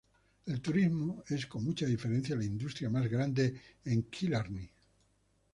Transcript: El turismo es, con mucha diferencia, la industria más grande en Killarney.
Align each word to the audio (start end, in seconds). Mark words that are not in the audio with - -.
El 0.47 0.61
turismo 0.61 1.23
es, 1.29 1.45
con 1.45 1.63
mucha 1.63 1.85
diferencia, 1.85 2.35
la 2.35 2.43
industria 2.43 2.89
más 2.89 3.07
grande 3.07 3.61
en 3.85 4.01
Killarney. 4.09 4.67